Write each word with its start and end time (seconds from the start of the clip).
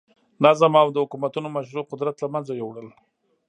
نظم 0.45 0.73
او 0.81 0.87
د 0.91 0.97
حکومتونو 1.03 1.47
مشروع 1.57 1.85
قدرت 1.91 2.15
له 2.19 2.27
منځه 2.33 2.53
یووړل. 2.59 2.87